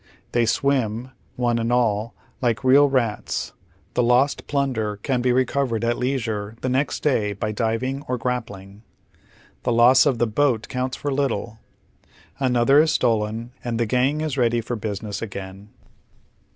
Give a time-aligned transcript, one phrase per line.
[0.31, 3.53] They swim, one and all, like real rats;
[3.93, 8.81] the lost plunder can be recovered at leisure the next day by diving or grappling.
[9.61, 11.59] The loss of the boat counts for little.
[12.39, 15.69] Another is stolon, and the gang is ready for busi ness again.